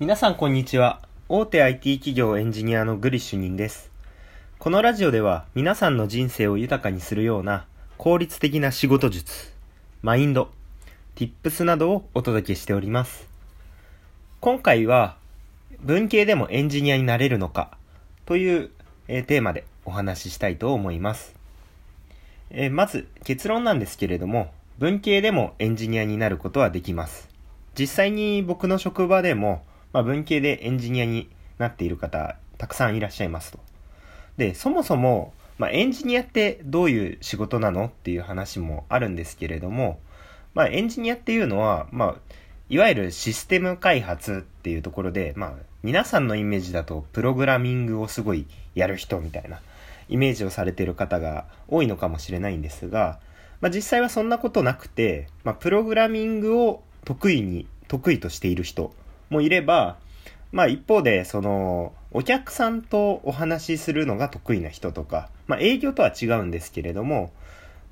[0.00, 1.02] 皆さんこんにちは。
[1.28, 3.90] 大手 IT 企業エンジニアのグリッシュニンです。
[4.58, 7.66] このラジオでは皆さんの人生を豊かにするような
[7.98, 9.52] 効率的な仕事術、
[10.00, 10.48] マインド、
[11.16, 13.28] tips などをお届けしております。
[14.40, 15.18] 今回は
[15.80, 17.76] 文系でもエンジニアになれるのか
[18.24, 18.70] という、
[19.06, 21.34] テーマでお話ししたいと思います。
[22.48, 27.28] え、まず結論なんですけれども、文系でもエンジニアになることはできます。
[27.78, 29.62] 実際に僕の職場でも
[29.92, 31.28] まあ、文系でエンジニアに
[31.58, 33.58] なっている方、たくさんいらっしゃいますと。
[34.36, 40.00] で、そもそも、まあ、エンジニアってどういう仕事なのっていう話もあるんですけれども、
[40.54, 42.34] まあ、エンジニアっていうのは、まあ、
[42.68, 45.52] いわゆるシステム開発っていうところで、まあ、
[45.82, 49.60] 皆さんのイメージだと、プログラミングをすごいやる人みたいな
[50.08, 53.18] イメージをされている方が多いのかもしれないんですが、
[53.60, 58.94] まあ、実際はそんなことなくて、まあ、プログラミングを得意に、得意としている人
[59.30, 59.96] もいれば、
[60.52, 67.32] まあ一方で、その、お客さんとお話しするのが得意な人とか、まあ営業とは違うんですけれども、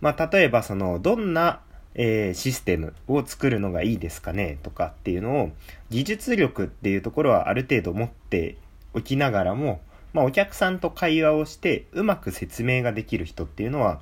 [0.00, 1.60] まあ例えばその、どんな、
[1.94, 5.52] えー、システムを作るのがいいですかねとかっていうのを、
[5.90, 8.56] 技術力っていうところはある程度持って
[8.94, 9.80] おきながらも、
[10.12, 14.00] まあお客さんと会話をしてうまく説明ができる人っていうのは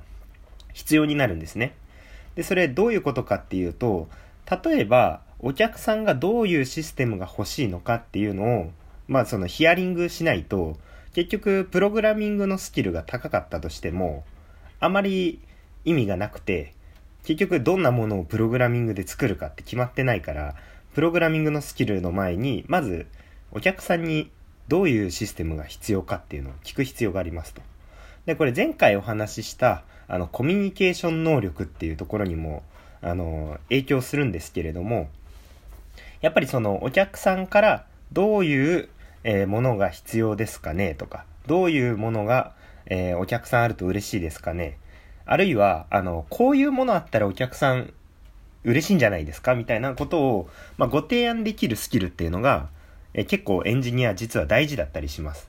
[0.73, 1.73] 必要になるんですね。
[2.35, 4.07] で、それどういうことかっていうと、
[4.63, 8.71] 例えば、お客さんがどういうシステムが欲しいのかっていうのを、
[9.07, 10.77] まあそのヒアリングしないと、
[11.13, 14.23] 結局プログラミングのスキルが高かったとしても、
[14.79, 15.39] あまり
[15.83, 16.73] 意味がなくて、
[17.23, 20.55] 結局どんなものをプログラミングで作るかって決まってないから、
[20.93, 23.07] プログラミングのスキルの前に、まず
[23.51, 24.31] お客さんに
[24.67, 27.61] どういうシステムが必要かっていうのを聞く必要がありますと。
[28.25, 32.63] で、これ前回お話しした、あの、コミュニケーション能力っていうところにも、
[33.01, 35.09] あの、影響するんですけれども、
[36.25, 38.89] やっぱりそのお客さんからどういう、
[39.23, 42.53] えものが必要ですかねとか、どういうものが、
[42.87, 44.79] え、お客さんあると嬉しいですかね。
[45.27, 47.93] あるいは、あの、こういうものあったらお客さん
[48.63, 49.53] 嬉しいんじゃないですか？
[49.53, 52.69] みたいなことを、まあ、ご提案できるスキルっていうのが、
[53.13, 55.47] え、結構エンジニア実は大事だったりします。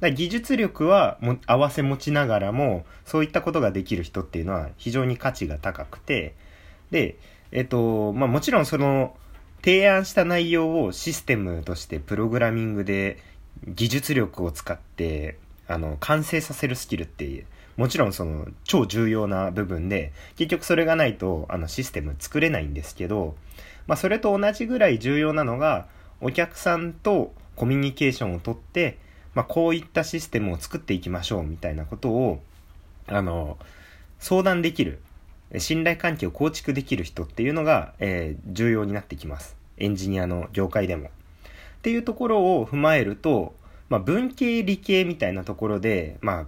[0.00, 6.34] だ技術力はも合わせ持ちながらも、そういったことができる人っていうのは非常に価値が高くて、
[6.90, 7.16] で、
[7.52, 9.14] えっと、まあ、もちろんその、
[9.64, 13.16] 提案した内容をシステムとしてプログラミングで
[13.66, 17.46] 技術力を使ってあの完成させるスキルっていう
[17.78, 23.36] もちろんその超重要な部分で結局それがないとあのシステム作れないんですけど、
[23.86, 25.86] まあ、それと同じぐらい重要なのが
[26.20, 28.98] お客さんとコミュニケーションをとって、
[29.34, 32.42] まあ、こういったシステムを作っていきましょうみたいなことを
[33.06, 33.56] あの
[34.18, 35.00] 相談できる
[35.58, 39.56] 信頼関係を構築できる人っていうのが、えー、重要になってきます。
[39.78, 41.08] エンジニアの業界でも。
[41.08, 41.10] っ
[41.82, 43.54] ていうところを踏まえると、
[43.88, 46.46] まあ、文系理系みたいなところで、まあ、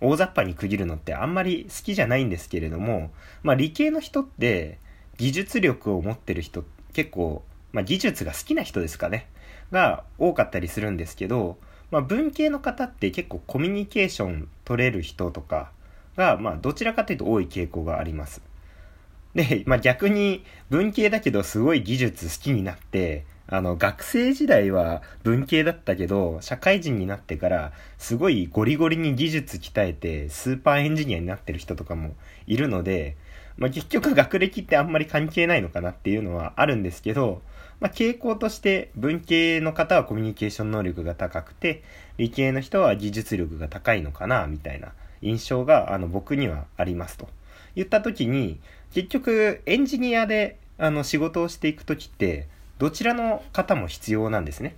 [0.00, 3.10] 大雑把に区切るのってあんまり好きじゃないんですけれども、
[3.42, 4.78] まあ、理系の人って
[5.16, 9.28] 技術力を持ってる人結構、まあ、技術が好きな人ですかね
[9.70, 11.56] が多かったりするんですけど、
[11.90, 15.70] まあ、文系の方って結構コミュニケーション取れる人とか
[16.16, 18.42] が、まあ、どちらかというと多い傾向があります。
[19.34, 32.14] で、まあ、逆に文系だけどすごい技術好きになって、あの、学生時代は文系だったけど、社会人になってからすごいゴリゴリに技術鍛えてスーパーエンジニアになってる人とかも
[32.46, 33.16] いるので、
[33.56, 37.42] まあ、結局学歴ってあんまり関係ないのかなっていうのはあるんですけど、
[37.80, 41.82] まあ、傾向として文系の方はコミュニケーション能力が高くて、
[42.16, 44.92] 理系の人は技術力が高いのかな、みたいな
[45.24, 47.28] 印象があの僕にはありますと。
[47.74, 48.60] 言った時に、
[48.92, 52.46] 結局エンジニアであの仕事をしていく時って、
[52.78, 54.76] どちらの方も必要なんですね。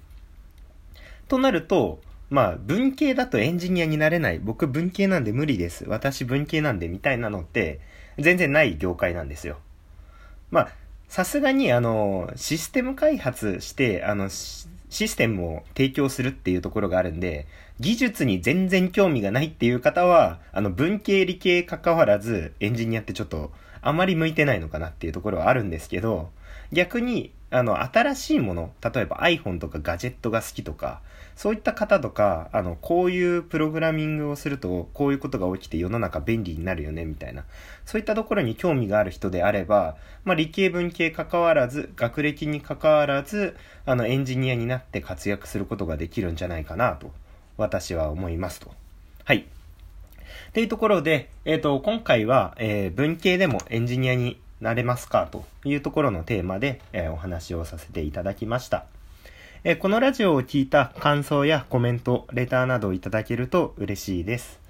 [1.29, 4.39] となると、まあ文系だとエンジニアになれない。
[4.39, 5.85] 僕文系なんで無理です。
[5.89, 7.81] 私文系なんでみたいなのって
[8.19, 9.59] 全然ない業界なんですよ。
[10.51, 10.69] まあ
[11.09, 14.29] さすがにあのシステム開発してあの
[14.97, 17.47] システムを提供するっていうところがあるんで、
[17.81, 26.31] 技術に全然興味がないっていう方は、あの、文系理系関わらず、エンジニアってちょっと、あまり向いてないのかなっていうところはあるんですけど、
[26.73, 31.01] 逆に、あの、新しいもの、例えば iPhone とかガジェットが好きとか、
[31.37, 37.45] そういった方とか、あの、こういうプログラミングをすると、こういうことが起きて世の中便利になるよね、みたいな。
[37.85, 43.55] そういったところに興味がある人であれば、まあ、理系文系関わらず、学歴に関わらず、
[43.85, 47.13] あの、エンジニアになって活躍することができるんじゃないかなと、
[47.59, 48.73] 私は思いますと。
[49.25, 49.39] はい。
[49.39, 55.29] っていうところで、えっ、ー、と、今回は、えー、文系でもエンジニアになれますか？
[55.31, 58.85] というところのテーマで、え、お話をさせていただきました。
[59.65, 64.61] えこのラジオを聞いた感想やコメント、レターなどをいただけると嬉しいです。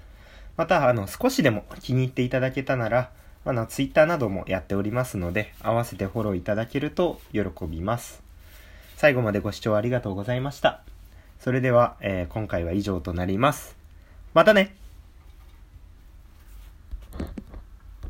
[0.55, 3.11] また、あの、少しでも気に入っていただけたなら、
[3.45, 8.23] あの、ツイッターなどもやっておりますので、合わせてフォローいただけると喜びます。
[8.95, 10.81] 最後までご視聴ありがとうございました。
[11.39, 13.77] それでは、えー今回は以上となります。
[14.33, 14.75] またね